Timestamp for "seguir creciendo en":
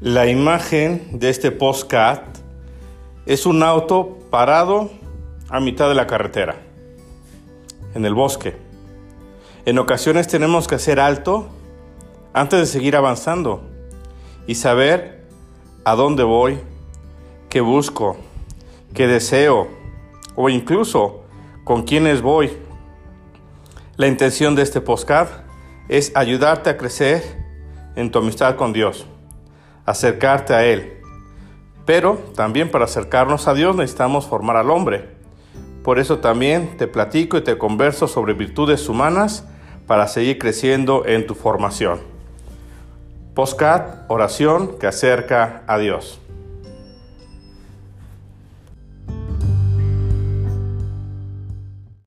40.06-41.26